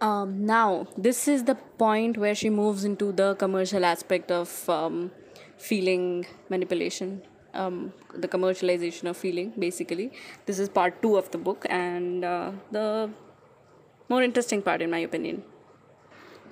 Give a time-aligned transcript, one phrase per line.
[0.00, 5.10] Um, now, this is the point where she moves into the commercial aspect of um,
[5.58, 7.20] feeling manipulation,
[7.52, 10.10] um, the commercialization of feeling, basically.
[10.46, 13.10] This is part two of the book, and uh, the
[14.08, 15.42] more interesting part, in my opinion.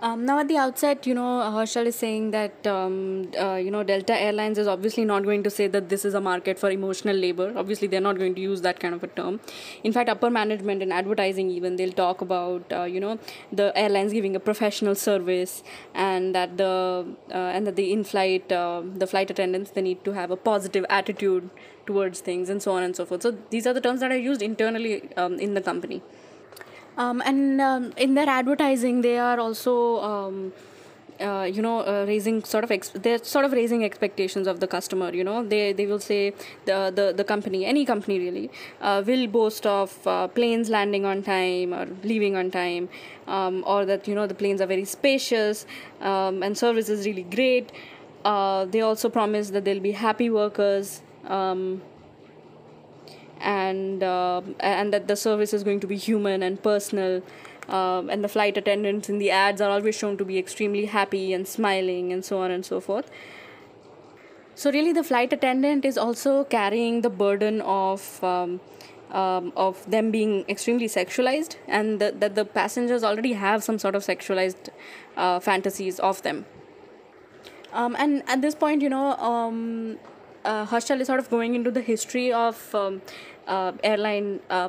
[0.01, 3.83] Um, now, at the outset, you know, Hochschild is saying that, um, uh, you know,
[3.83, 7.17] Delta Airlines is obviously not going to say that this is a market for emotional
[7.17, 7.53] labor.
[7.57, 9.41] Obviously, they're not going to use that kind of a term.
[9.83, 13.19] In fact, upper management and advertising, even, they'll talk about, uh, you know,
[13.51, 18.83] the airlines giving a professional service and that the, uh, and that the in-flight, uh,
[18.95, 21.51] the flight attendants, they need to have a positive attitude
[21.87, 23.23] towards things and so on and so forth.
[23.23, 26.02] So, these are the terms that are used internally um, in the company
[26.98, 30.52] um, and um, in their advertising they are also um,
[31.21, 34.66] uh, you know uh, raising sort of ex- they're sort of raising expectations of the
[34.66, 35.43] customer you know.
[35.45, 36.33] They they will say
[36.65, 41.23] the the, the company any company really uh, will boast of uh, planes landing on
[41.23, 42.88] time or leaving on time
[43.27, 45.66] um, or that you know the planes are very spacious
[46.01, 47.73] um, and service is really great.
[48.24, 51.80] Uh, they also promise that they'll be happy workers um,
[53.41, 57.23] and uh, and that the service is going to be human and personal
[57.69, 61.33] um, and the flight attendants in the ads are always shown to be extremely happy
[61.33, 63.11] and smiling and so on and so forth.
[64.55, 68.61] So really the flight attendant is also carrying the burden of um,
[69.11, 73.94] um, of them being extremely sexualized and the, that the passengers already have some sort
[73.94, 74.69] of sexualized
[75.16, 76.44] uh, fantasies of them.
[77.72, 79.99] Um, and at this point you know um,
[80.44, 83.03] uh, Hochschild is sort of going into the history of um,
[83.47, 84.69] uh, airline uh,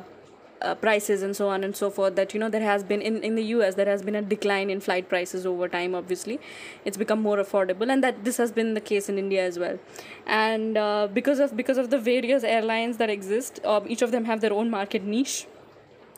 [0.62, 3.22] uh, prices and so on and so forth that you know there has been in,
[3.22, 6.38] in the US there has been a decline in flight prices over time obviously.
[6.84, 9.78] It's become more affordable and that this has been the case in India as well.
[10.26, 14.24] And uh, because of because of the various airlines that exist uh, each of them
[14.26, 15.46] have their own market niche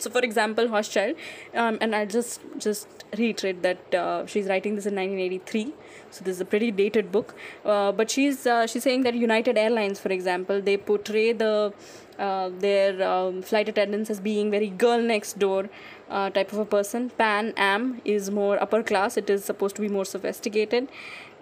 [0.03, 1.17] so for example Hochschild
[1.55, 5.73] um, and i'll just just reiterate that uh, she's writing this in 1983
[6.13, 7.35] so this is a pretty dated book.
[7.65, 11.73] Uh, but she's uh, she's saying that united airlines for example they portray the
[12.19, 15.71] uh, their um, flight attendants as being very girl next door
[16.11, 17.09] uh, type of a person.
[17.11, 19.17] Pan am is more upper class.
[19.17, 20.89] It is supposed to be more sophisticated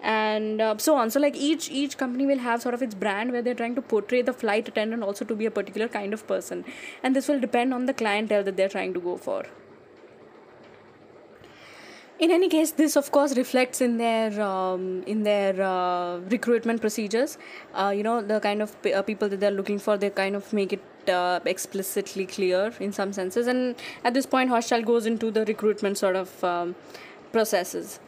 [0.01, 1.09] and uh, so on.
[1.11, 3.81] So like each each company will have sort of its brand where they're trying to
[3.81, 6.65] portray the flight attendant also to be a particular kind of person.
[7.03, 9.45] And this will depend on the clientele that they're trying to go for.
[12.19, 17.37] In any case this of course reflects in their um, in their uh, recruitment procedures.
[17.73, 20.35] Uh, you know the kind of p- uh, people that they're looking for they kind
[20.35, 23.47] of make it uh, explicitly clear in some senses.
[23.47, 26.75] And at this point Hochschild goes into the recruitment sort of um,
[27.31, 27.99] processes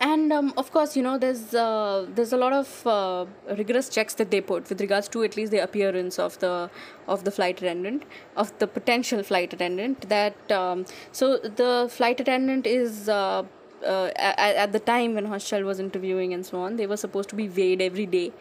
[0.00, 3.26] and um, of course you know there's uh, there's a lot of uh,
[3.58, 6.70] rigorous checks that they put with regards to at least the appearance of the
[7.06, 8.04] of the flight attendant
[8.36, 13.42] of the potential flight attendant that um, so the flight attendant is uh,
[13.84, 17.28] uh, at, at, the time when Hochschild was interviewing and so on, they were supposed
[17.30, 18.32] to be weighed every day.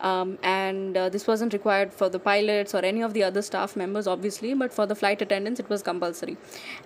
[0.00, 3.76] Um, and uh, this wasn't required for the pilots or any of the other staff
[3.76, 6.36] members, obviously, but for the flight attendants, it was compulsory.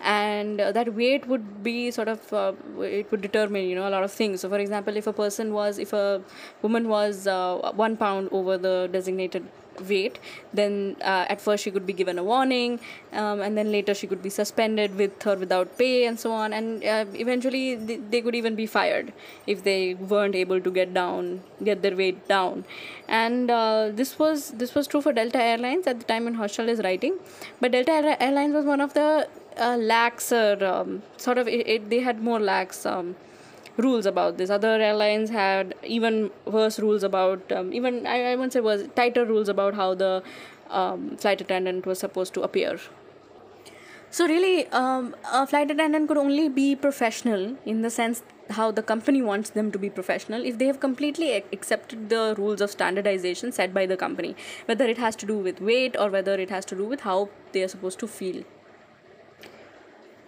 [0.02, 3.90] And uh, that weight would be sort of, uh, it would determine, you know, a
[3.90, 4.42] lot of things.
[4.42, 6.22] So, for example, if a person was, if a
[6.60, 9.46] woman was uh, one pound over the designated
[9.80, 10.18] weight
[10.56, 12.80] then uh, at first she could be given a warning
[13.12, 16.52] um, and then later she could be suspended with or without pay and so on.
[16.52, 19.12] And uh, eventually they, they could even be fired
[19.46, 22.64] if they weren't able to get down get their weight down.
[23.08, 26.68] And uh, this was this was true for delta airlines at the time when Hochschild
[26.68, 27.18] is writing.
[27.60, 32.00] But delta airlines was one of the uh, laxer um, sort of it, it, they
[32.00, 33.16] had more lax um,
[33.76, 34.50] rules about this.
[34.50, 39.24] Other airlines had even worse rules about, um, even I, I won't say was tighter
[39.24, 40.22] rules about how the
[40.70, 42.78] um, flight attendant was supposed to appear.
[44.10, 48.82] So really, um, a flight attendant could only be professional in the sense how the
[48.82, 53.50] company wants them to be professional if they have completely accepted the rules of standardization
[53.50, 54.36] set by the company,
[54.66, 57.28] whether it has to do with weight or whether it has to do with how
[57.52, 58.44] they are supposed to feel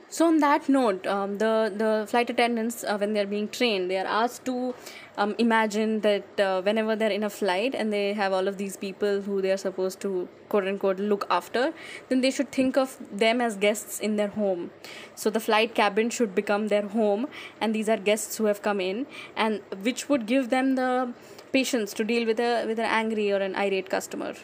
[0.08, 3.98] so on that note um, the the flight attendants uh, when they're being trained they
[3.98, 4.74] are asked to
[5.18, 8.76] um, imagine that uh, whenever they're in a flight and they have all of these
[8.76, 11.72] people who they are supposed to quote unquote look after
[12.08, 14.70] then they should think of them as guests in their home.
[15.14, 17.26] So the flight cabin should become their home
[17.60, 19.06] and these are guests who have come in
[19.36, 21.12] and which would give them the
[21.52, 24.34] patience to deal with a with an angry or an irate customer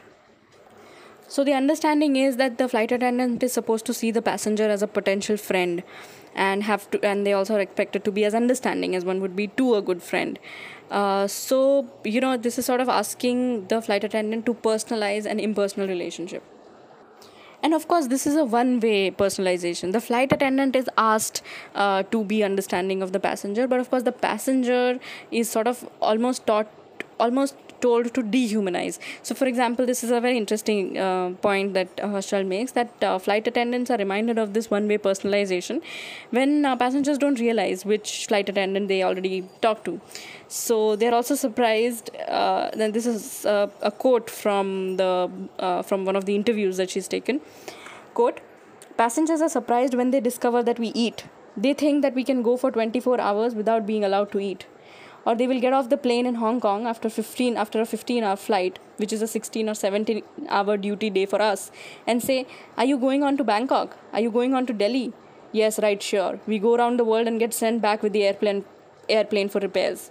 [1.26, 4.82] so the understanding is that the flight attendant is supposed to see the passenger as
[4.82, 5.82] a potential friend
[6.34, 9.36] and have to and they also are expected to be as understanding as one would
[9.36, 10.38] be to a good friend.
[10.90, 15.40] Uh, so you know this is sort of asking the flight attendant to personalize an
[15.40, 16.42] impersonal relationship.
[17.62, 19.92] And of course this is a one way personalization.
[19.92, 21.42] The flight attendant is asked
[21.74, 24.98] uh, to be understanding of the passenger but of course the passenger
[25.30, 26.68] is sort of almost taught
[27.18, 28.98] almost told to dehumanize.
[29.22, 33.18] So, for example, this is a very interesting uh, point that uh, makes that uh,
[33.18, 35.82] flight attendants are reminded of this one way personalization
[36.30, 40.00] when uh, passengers don't realize which flight attendant they already talked to.
[40.48, 42.10] So, they're also surprised.
[42.28, 46.76] Uh, then, this is uh, a quote from, the, uh, from one of the interviews
[46.76, 47.40] that she's taken.
[48.14, 48.40] Quote
[48.96, 51.24] Passengers are surprised when they discover that we eat.
[51.56, 54.66] They think that we can go for 24 hours without being allowed to eat
[55.26, 58.24] or they will get off the plane in Hong Kong after 15 after a 15
[58.24, 61.70] hour flight which is a 16 or 17 hour duty day for us
[62.06, 63.96] and say are you going on to Bangkok?
[64.12, 65.12] Are you going on to Delhi?
[65.52, 66.40] Yes right sure.
[66.46, 68.64] We go around the world and get sent back with the airplane
[69.08, 70.10] airplane for repairs.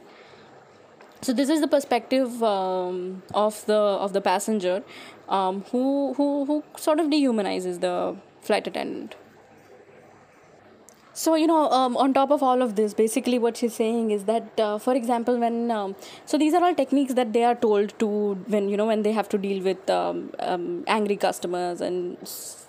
[1.22, 4.84] So this is the perspective um, of the of the passenger
[5.30, 9.16] um, who, who who sort of dehumanizes the flight attendant
[11.14, 14.24] so you know um, on top of all of this basically what she's saying is
[14.26, 15.96] that uh, for example when um,
[16.26, 18.08] so these are all techniques that they are told to
[18.48, 22.18] when you know when they have to deal with um, um angry customers and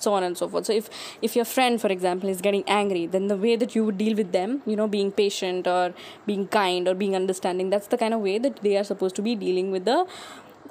[0.04, 0.66] so on and so forth.
[0.66, 0.90] So if
[1.22, 4.14] if your friend for example is getting angry then the way that you would deal
[4.14, 5.94] with them you know being patient or
[6.26, 9.22] being kind or being understanding that's the kind of way that they are supposed to
[9.22, 10.06] be dealing with the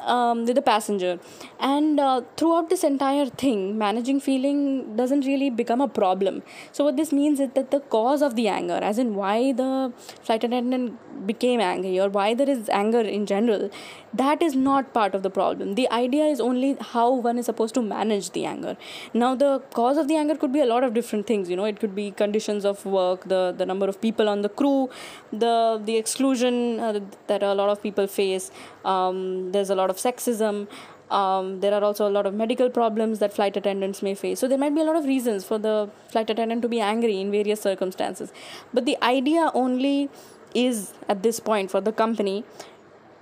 [0.05, 1.19] um, with the passenger.
[1.59, 6.43] And uh, throughout this entire thing managing feeling doesn't really become a problem.
[6.71, 9.93] So what this means is that the cause of the anger as in why the
[10.21, 13.69] flight attendant became angry or why there is anger in general
[14.13, 15.75] that is not part of the problem.
[15.75, 18.77] The idea is only how one is supposed to manage the anger.
[19.13, 21.65] Now the cause of the anger could be a lot of different things you know.
[21.65, 24.89] It could be conditions of work the the number of people on the crew
[25.31, 28.51] the the exclusion uh, that a lot of people face.
[28.85, 30.67] Um, there's a lot of sexism
[31.11, 34.39] um, there are also a lot of medical problems that flight attendants may face.
[34.39, 37.19] So there might be a lot of reasons for the flight attendant to be angry
[37.19, 38.33] in various circumstances.
[38.73, 40.09] But the idea only
[40.55, 42.43] is at this point for the company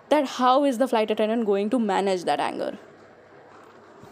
[0.09, 2.77] that how is the flight attendant going to manage that anger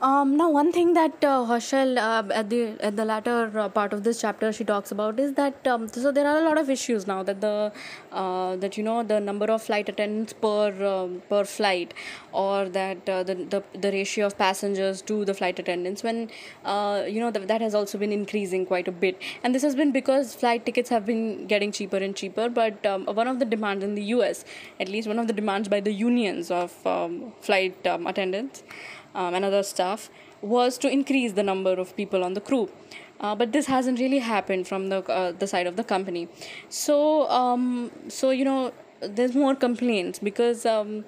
[0.02, 3.92] um, now, one thing that uh, Hochschild uh, at the at the latter uh, part
[3.92, 6.70] of this chapter she talks about is that um, so there are a lot of
[6.70, 7.72] issues now that the
[8.14, 11.94] uh, that you know the number of flight attendants per um, per flight
[12.32, 16.30] or that uh, the, the the ratio of passengers to the flight attendants when
[16.64, 19.22] uh, you know the, that has also been increasing quite a bit.
[19.44, 23.06] And this has been because flight tickets have been getting cheaper and cheaper but um,
[23.06, 24.46] one of the demands in the US
[24.80, 28.64] at least one of the demands by the unions of um, flight um, attendants
[29.16, 30.10] um, and other stuff
[30.42, 32.70] was to increase the number of people on the crew.
[33.20, 36.28] Uh, but this hasn't really happened from the uh, the side of the company.
[36.70, 38.72] So um, so you know
[39.02, 41.06] there's more complaints because um,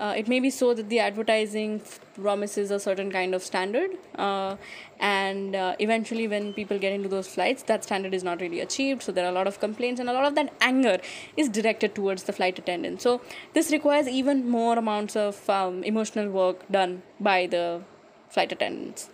[0.00, 1.80] uh, it may be so that the advertising
[2.14, 4.56] promises a certain kind of standard uh,
[4.98, 9.02] and uh, eventually when people get into those flights that standard is not really achieved
[9.02, 10.98] so there are a lot of complaints and a lot of that anger
[11.36, 13.02] is directed towards the flight attendant.
[13.02, 13.20] So
[13.52, 17.82] this requires even more amounts of um, emotional work done by the
[18.30, 19.10] flight attendants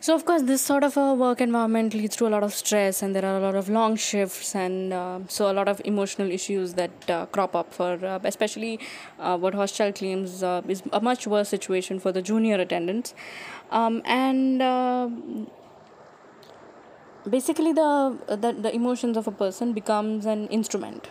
[0.00, 3.02] so of course this sort of a work environment leads to a lot of stress
[3.02, 6.30] and there are a lot of long shifts and uh, so a lot of emotional
[6.30, 8.78] issues that uh, crop up for uh, especially
[9.18, 13.12] uh, what Hochschild claims uh, is a much worse situation for the junior attendants.
[13.70, 15.08] Um, and uh,
[17.28, 21.08] basically the, the the emotions of a person becomes an instrument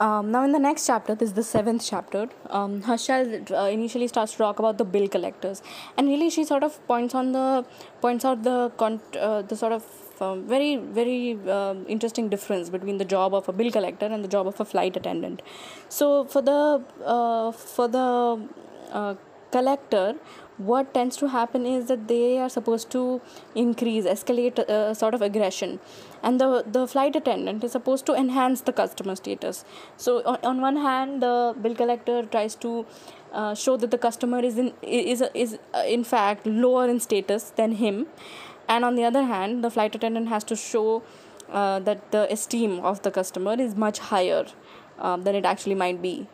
[0.00, 2.28] um, now, in the next chapter, this is the seventh chapter.
[2.48, 5.62] Um, Hochschild uh, initially starts to talk about the bill collectors,
[5.96, 7.66] and really she sort of points on the
[8.00, 9.84] points out the con- uh, the sort of
[10.20, 14.28] um, very very uh, interesting difference between the job of a bill collector and the
[14.28, 15.42] job of a flight attendant.
[15.90, 18.48] So for the uh, for the
[18.92, 19.14] uh,
[19.50, 20.14] collector
[20.60, 23.20] what tends to happen is that they are supposed to
[23.54, 25.78] increase escalate uh, sort of aggression.
[26.22, 29.64] And the the flight attendant is supposed to enhance the customer status.
[29.96, 32.86] So on, on one hand the bill collector tries to
[33.32, 37.50] uh, show that the customer is in is is uh, in fact lower in status
[37.62, 38.06] than him.
[38.68, 41.02] And on the other hand the flight attendant has to show
[41.50, 44.44] uh, that the esteem of the customer is much higher
[44.98, 46.28] uh, than it actually might be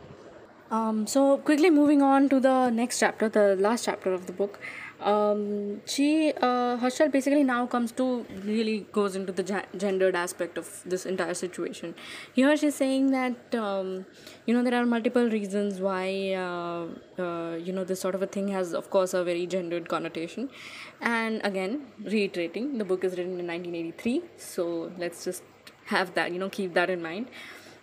[0.71, 4.59] um, so quickly moving on to the next chapter, the last chapter of the book.
[4.99, 6.75] Um, she uh,
[7.11, 11.93] basically now comes to really goes into the ja- gendered aspect of this entire situation.
[12.33, 14.07] Here she's saying that um,
[14.47, 16.87] you know there are multiple reasons why uh,
[17.21, 20.49] uh, you know this sort of a thing has of course a very gendered connotation,
[20.99, 25.43] and again reiterating the book is written in 1983, so let's just
[25.85, 27.27] have that you know keep that in mind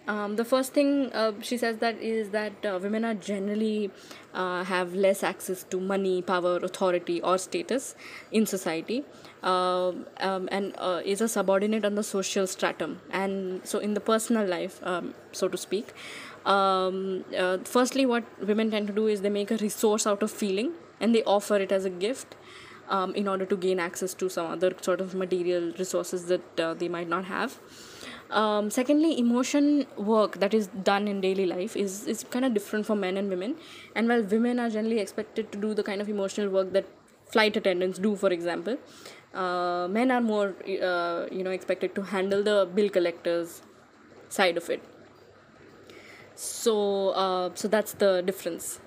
[0.06, 3.90] Um, the first thing uh, she says that is that uh, women are generally
[4.34, 7.94] uh, have less access to money, power, authority, or status
[8.30, 9.04] in society,
[9.42, 13.00] um, um, and uh, is a subordinate on the social stratum.
[13.10, 15.94] And so, in the personal life, um, so to speak,
[16.44, 20.30] um, uh, firstly, what women tend to do is they make a resource out of
[20.30, 22.36] feeling and they offer it as a gift.
[22.86, 26.74] Um, in order to gain access to some other sort of material resources that uh,
[26.74, 27.58] they might not have
[28.34, 32.86] um, secondly emotion work that is done in daily life is, is kind of different
[32.86, 33.56] for men and women.
[33.94, 36.86] And while women are generally expected to do the kind of emotional work that
[37.26, 38.76] flight attendants do for example
[39.34, 40.54] uh, men are more
[40.90, 43.62] uh, you know expected to handle the bill collectors
[44.28, 44.82] side of it.
[46.34, 48.80] So uh, so that's the difference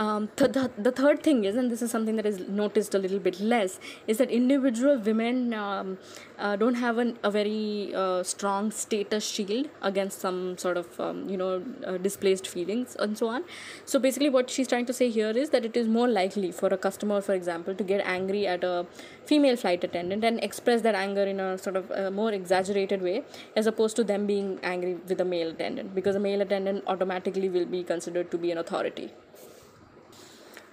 [0.00, 2.98] um, th- the, the third thing is, and this is something that is noticed a
[2.98, 5.98] little bit less, is that individual women um,
[6.38, 11.28] uh, don't have an, a very uh, strong status shield against some sort of, um,
[11.28, 13.44] you know, uh, displaced feelings and so on.
[13.84, 16.68] So basically, what she's trying to say here is that it is more likely for
[16.68, 18.86] a customer, for example, to get angry at a
[19.26, 23.22] female flight attendant and express that anger in a sort of a more exaggerated way
[23.54, 27.50] as opposed to them being angry with a male attendant because a male attendant automatically
[27.50, 29.10] will be considered to be an authority.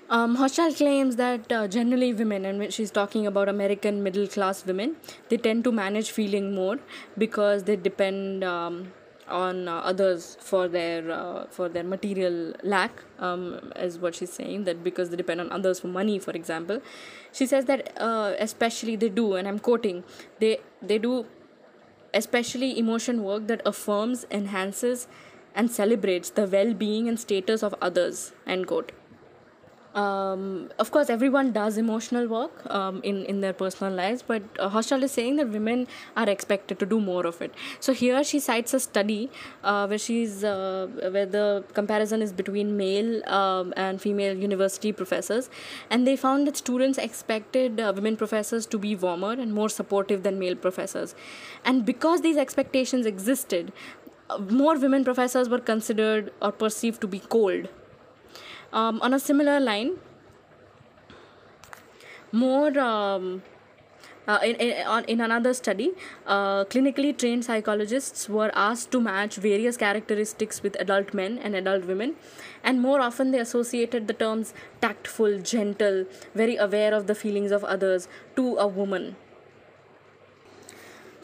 [0.09, 4.65] Um, Hochschild claims that uh, generally women, and when she's talking about American middle class
[4.65, 4.95] women,
[5.27, 6.79] they tend to manage feeling more
[7.17, 8.93] because they depend um,
[9.27, 14.63] on uh, others for their uh, for their material lack, um, is what she's saying.
[14.63, 16.81] That because they depend on others for money, for example,
[17.33, 20.05] she says that uh, especially they do, and I'm quoting,
[20.39, 21.25] they they do
[22.13, 25.09] especially emotion work that affirms, enhances,
[25.53, 28.31] and celebrates the well-being and status of others.
[28.45, 28.93] End quote
[29.97, 34.81] um, of course, everyone does emotional work um, in in their personal lives, but uh,
[35.05, 37.55] is saying that women are expected to do more of it.
[37.79, 39.31] So here she cites a study
[39.63, 45.49] uh, where she's uh, where the comparison is between male um, and female university professors,
[45.89, 50.21] and they found that students expected uh, women professors to be warmer and more supportive
[50.29, 51.15] than male professors,
[51.65, 53.73] and because these expectations existed,
[54.29, 57.69] uh, more women professors were considered or perceived to be cold
[58.73, 59.97] um, on a similar line,
[62.31, 63.41] more um,
[64.27, 65.91] uh, in, in, in another study,
[66.25, 71.85] uh, clinically trained psychologists were asked to match various characteristics with adult men and adult
[71.85, 72.15] women,
[72.63, 76.05] and more often they associated the terms tactful, gentle,
[76.35, 79.15] very aware of the feelings of others to a woman.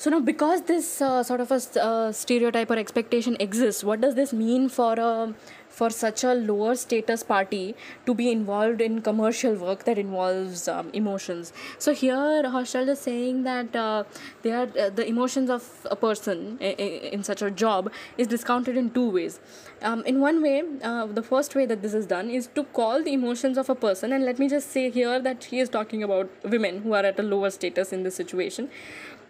[0.03, 4.15] So now, because this uh, sort of a uh, stereotype or expectation exists, what does
[4.15, 5.33] this mean for a
[5.73, 10.89] for such a lower status party to be involved in commercial work that involves um,
[10.93, 11.51] emotions.
[11.79, 14.03] So here Hochschild is saying that uh,
[14.43, 18.91] they are uh, the emotions of a person in such a job is discounted in
[18.91, 19.39] two ways.
[19.81, 23.03] Um, in one way, uh, the first way that this is done is to call
[23.03, 26.03] the emotions of a person, and let me just say here that he is talking
[26.03, 28.69] about women who are at a lower status in this situation.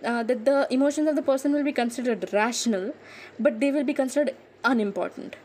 [0.03, 2.93] Uh, that the emotions of the person will be considered rational,
[3.39, 5.35] but they will be considered unimportant.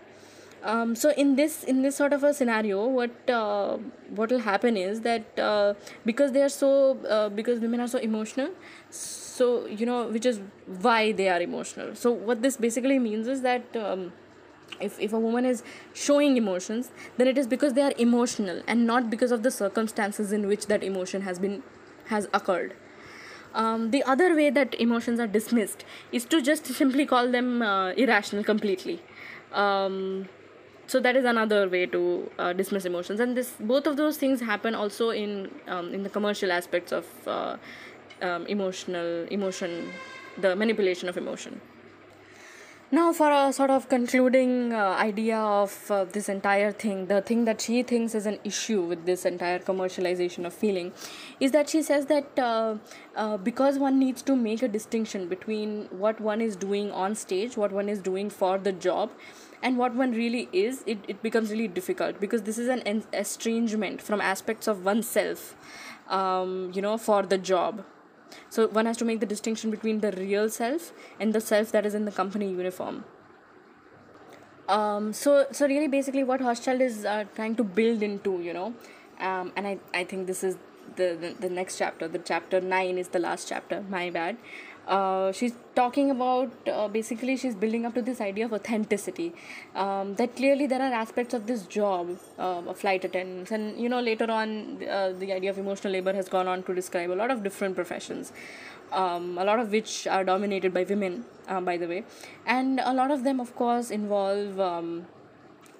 [0.62, 3.79] Um, so in this in this sort of a scenario what uh,
[4.17, 5.75] what will happen is that uh,
[6.05, 8.50] because they are so uh, because women are so emotional
[8.91, 10.41] so you know which is
[10.83, 11.95] why they are emotional.
[11.95, 14.12] So what this basically means is that um,
[14.81, 15.62] if, if a woman is
[15.95, 20.33] showing emotions then it is because they are emotional and not because of the circumstances
[20.33, 21.62] in which that emotion has been
[22.07, 22.75] has occurred
[23.55, 27.90] um, the other way that emotions are dismissed is to just simply call them uh,
[27.93, 29.00] irrational completely.
[29.52, 30.28] Um,
[30.87, 33.21] so that is another way to uh, dismiss emotions.
[33.21, 37.07] And this both of those things happen also in um, in the commercial aspects of
[37.26, 37.57] uh,
[38.23, 39.93] um, emotional emotion
[40.38, 41.61] the manipulation of emotion
[42.90, 47.45] now for a sort of concluding uh, idea of uh, this entire thing the thing
[47.45, 50.90] that she thinks is an issue with this entire commercialization of feeling
[51.38, 52.75] is that she says that uh,
[53.14, 57.59] uh, because one needs to make a distinction between what one is doing on stage
[57.59, 59.11] what one is doing for the job
[59.62, 64.00] and what one really is it, it becomes really difficult because this is an estrangement
[64.00, 65.54] from aspects of oneself
[66.09, 67.85] um, you know for the job
[68.51, 71.87] so one has to make the distinction between the real self and the self that
[71.87, 73.05] is in the company uniform.
[74.69, 78.75] Um, so so really basically what Hochschild is uh, trying to build into you know
[79.19, 80.57] um, and I, I think this is
[80.97, 82.09] the, the, the next chapter.
[82.09, 83.85] The chapter 9 is the last chapter.
[83.89, 84.37] My bad
[84.88, 89.33] uh, she's talking about uh, basically she's building up to this idea of authenticity.
[89.75, 93.50] Um, that clearly there are aspects of this job uh, of flight attendants.
[93.50, 96.75] And you know later on uh, the idea of emotional labor has gone on to
[96.75, 98.33] describe a lot of different professions
[98.92, 102.04] um, a lot of which are dominated by women uh, by the way.
[102.47, 105.07] And a lot of them of course involve um,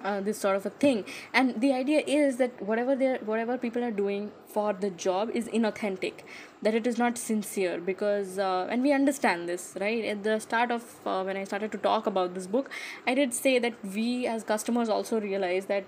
[0.03, 1.05] uh, this sort of a thing.
[1.33, 5.47] And the idea is that whatever they whatever people are doing for the job is
[5.47, 6.23] inauthentic
[6.61, 10.03] that it is not sincere because uh, and we understand this right?
[10.03, 12.69] At the start of uh, when i started to talk about this book
[13.07, 15.85] i did say that we as customers also realize that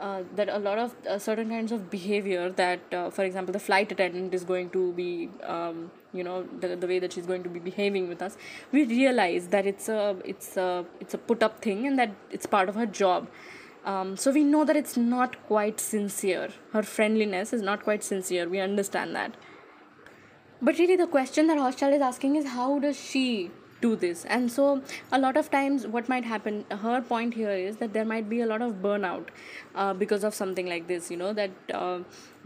[0.00, 3.58] uh, that a lot of uh, certain kinds of behavior that uh, for example the
[3.58, 7.42] flight attendant is going to be um, you know the, the way that she's going
[7.42, 8.36] to be behaving with us
[8.72, 12.46] we realize that it's a it's a it's a put up thing and that it's
[12.46, 13.28] part of her job.
[13.84, 16.48] Um, so we know that it's not quite sincere.
[16.72, 18.48] Her friendliness is not quite sincere.
[18.48, 19.36] We understand that.
[20.60, 24.24] But really the question that Hochschild is asking is how does she do this.
[24.24, 28.04] And so a lot of times what might happen her point here is that there
[28.04, 29.26] might be a lot of burnout
[29.74, 31.98] uh, because of something like this you know that uh,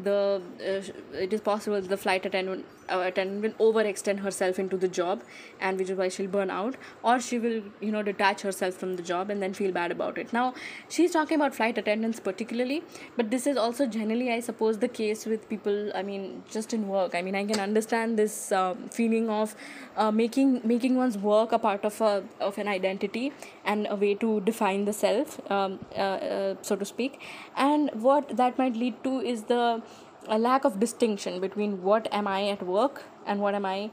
[0.05, 4.89] the uh, it is possible the flight attendant uh, attendant will overextend herself into the
[4.89, 5.23] job
[5.61, 8.97] and which is why she'll burn out or she will you know detach herself from
[8.97, 10.33] the job and then feel bad about it.
[10.33, 10.55] Now
[10.89, 12.83] she's talking about flight attendants particularly
[13.17, 16.89] but this is also generally i suppose the case with people i mean just in
[16.89, 17.15] work.
[17.15, 19.55] I mean i can understand this uh, feeling of
[19.97, 23.33] uh, making making one's work a part of a of an identity
[23.65, 27.21] and a way to define the self um, uh, uh, so to speak.
[27.57, 29.83] And what that might lead to is the
[30.31, 33.91] a lack of distinction between what am I at work and what am I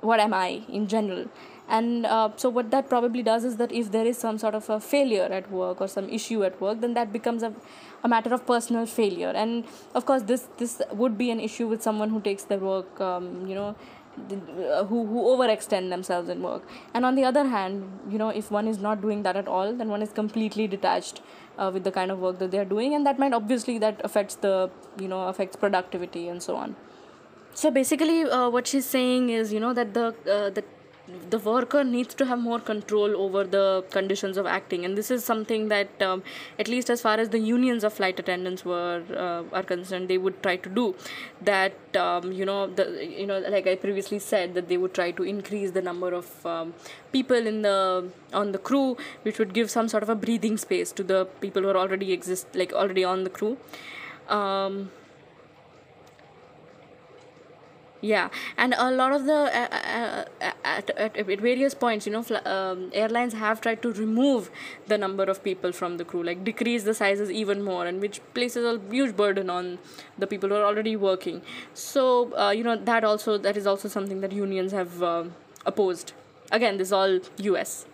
[0.00, 1.26] what am I in general.
[1.68, 4.70] And uh, so what that probably does is that if there is some sort of
[4.70, 7.52] a failure at work or some issue at work then that becomes a,
[8.04, 9.32] a matter of personal failure.
[9.34, 9.64] And
[9.94, 13.46] of course this this would be an issue with someone who takes their work um,
[13.46, 13.74] you know
[14.88, 16.62] who who overextend themselves in work.
[16.94, 19.72] And on the other hand you know if one is not doing that at all
[19.72, 21.20] then one is completely detached
[21.58, 24.00] uh, with the kind of work that they are doing and that might obviously that
[24.04, 24.70] affects the
[25.00, 26.76] you know affects productivity and so on.
[27.54, 30.64] So basically uh, what she's saying is you know that the uh, the
[31.30, 34.84] the worker needs to have more control over the conditions of acting.
[34.84, 36.22] And this is something that um,
[36.58, 40.18] at least as far as the unions of flight attendants were uh, are concerned they
[40.18, 40.94] would try to do
[41.42, 45.10] that um, you know the you know like i previously said that they would try
[45.10, 46.74] to increase the number of um,
[47.12, 50.92] people in the on the crew which would give some sort of a breathing space
[50.92, 53.56] to the people who are already exist like already on the crew.
[54.28, 54.90] Um,
[58.00, 62.12] yeah and a lot of the uh, uh, uh, at, at, at various points you
[62.12, 64.50] know um, airlines have tried to remove
[64.86, 68.20] the number of people from the crew like decrease the sizes even more and which
[68.34, 69.78] places a huge burden on
[70.16, 71.42] the people who are already working.
[71.74, 75.24] So uh, you know that also that is also something that unions have uh,
[75.66, 76.12] opposed.
[76.50, 77.20] Again this is all
[77.56, 77.86] us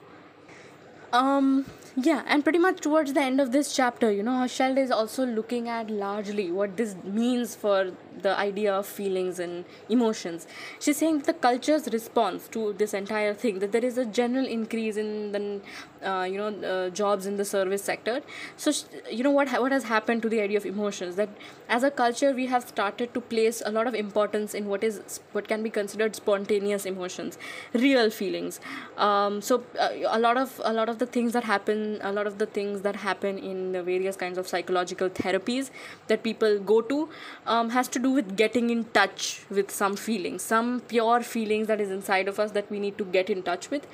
[1.12, 1.64] um
[1.96, 5.24] yeah and pretty much towards the end of this chapter you know Hochschild is also
[5.24, 10.46] looking at largely what this means for the idea of feelings and emotions.
[10.80, 14.96] She's saying the culture's response to this entire thing that there is a general increase
[14.96, 15.60] in the
[16.08, 18.20] uh, you know uh, jobs in the service sector.
[18.56, 18.72] So
[19.10, 21.16] you know what what has happened to the idea of emotions?
[21.16, 21.30] That
[21.68, 25.20] as a culture we have started to place a lot of importance in what is
[25.32, 27.38] what can be considered spontaneous emotions
[27.72, 28.60] real feelings.
[28.96, 32.26] Um, so uh, a lot of a lot of the things that happen a lot
[32.26, 35.70] of the things that happen in the various kinds of psychological therapies
[36.08, 37.08] that people go to
[37.46, 39.24] um, has to do with getting in touch
[39.58, 43.04] with some feelings some pure feelings that is inside of us that we need to
[43.04, 43.86] get in touch with.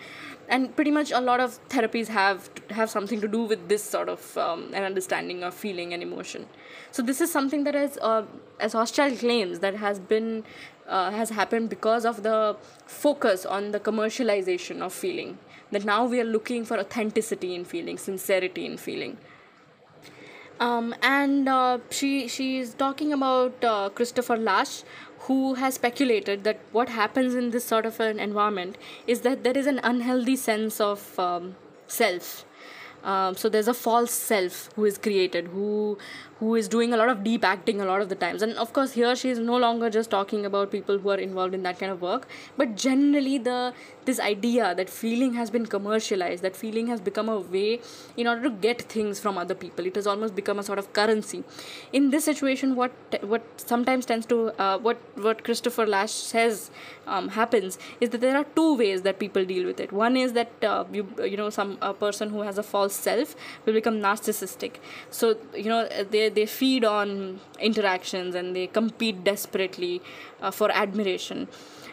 [0.48, 4.08] And pretty much a lot of therapies have have something to do with this sort
[4.08, 6.46] of um, an understanding of feeling and emotion.
[6.90, 8.24] So this is something that has uh,
[8.58, 10.44] as Hochschild claims that has been
[10.88, 15.38] uh, has happened because of the focus on the commercialization of feeling.
[15.70, 19.18] That now we are looking for authenticity in feeling sincerity in feeling
[20.60, 24.82] um, and uh, she she is talking about uh, Christopher Lasch,
[25.20, 29.56] who has speculated that what happens in this sort of an environment is that there
[29.56, 32.44] is an unhealthy sense of um, self.
[33.02, 35.96] Um, so there's a false self who is created, who
[36.40, 38.42] who is doing a lot of deep acting a lot of the times.
[38.42, 41.54] And of course here she is no longer just talking about people who are involved
[41.54, 42.26] in that kind of work
[42.56, 43.72] but generally the
[44.06, 47.80] this idea that feeling has been commercialized that feeling has become a way
[48.16, 49.86] in order to get things from other people.
[49.86, 51.44] It has almost become a sort of currency.
[51.92, 56.70] In this situation what what sometimes tends to uh, what what christopher lasch says
[57.06, 59.92] um, happens is that there are two ways that people deal with it.
[59.92, 63.36] One is that uh, you you know some a person who has a false self
[63.64, 64.76] will become narcissistic.
[65.10, 70.02] So you know they they feed on interactions and they compete desperately
[70.40, 71.48] uh, for admiration.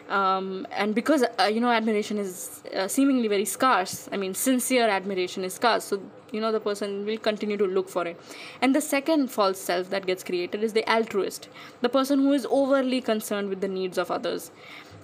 [0.08, 4.88] Um, and because uh, you know admiration is uh, seemingly very scarce i mean sincere
[4.88, 6.00] admiration is scarce so
[6.32, 8.20] you know the person will continue to look for it.
[8.60, 11.48] And the second false self that gets created is the altruist
[11.80, 14.50] the person who is overly concerned with the needs of others.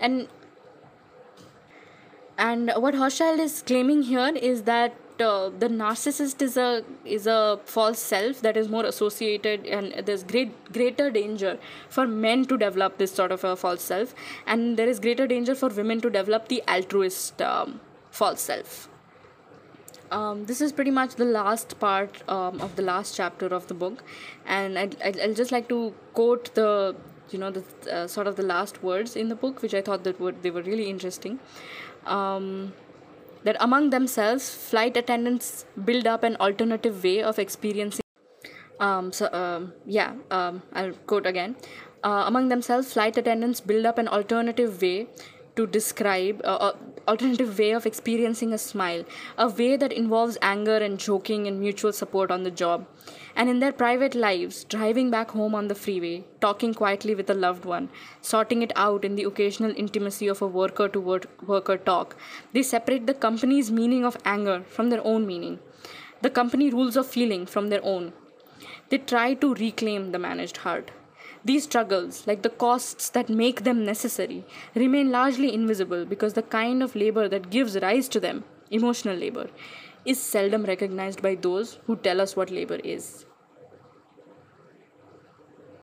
[0.01, 0.29] And
[2.37, 7.61] and what Hochschild is claiming here is that uh, the narcissist is a is a
[7.65, 12.99] false self that is more associated and there's great greater danger for men to develop
[12.99, 14.15] this sort of a false self.
[14.47, 18.89] And there is greater danger for women to develop the altruist um, false self.
[20.11, 23.75] Um, this is pretty much the last part um, of the last chapter of the
[23.75, 24.03] book.
[24.47, 26.95] And I'd, I'd, I'd just like to quote the
[27.31, 30.05] you know the uh, sort of the last words in the book which i thought
[30.05, 31.39] that were they were really interesting.
[32.07, 32.75] Um,
[33.45, 38.03] that among themselves, flight attendants build up an alternative way of experiencing.
[38.81, 41.57] Um, so, um, yeah, um, I'll quote again.
[42.03, 45.07] Uh, among themselves, flight attendants build up an alternative way
[45.57, 46.73] to describe uh, uh,
[47.07, 49.05] alternative way of experiencing a smile
[49.39, 52.87] a way that involves anger and joking and mutual support on the job
[53.37, 57.35] and in their private lives driving back home on the freeway talking quietly with a
[57.35, 57.89] loved one
[58.21, 62.17] sorting it out in the occasional intimacy of a worker to worker talk.
[62.53, 65.59] They separate the company's meaning of anger from their own meaning.
[66.23, 68.13] The company rules of feeling from their own.
[68.89, 70.91] They try to reclaim the managed heart.
[71.45, 76.83] These struggles, like the costs that make them necessary, remain largely invisible because the kind
[76.83, 79.51] of labor that gives rise to them, emotional labor,
[80.05, 83.25] is seldom recognized by those who tell us what labor is.